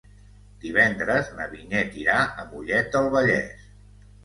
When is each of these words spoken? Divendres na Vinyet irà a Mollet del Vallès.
Divendres 0.63 1.29
na 1.41 1.47
Vinyet 1.51 2.01
irà 2.05 2.17
a 2.23 2.49
Mollet 2.55 2.91
del 2.99 3.13
Vallès. 3.19 3.71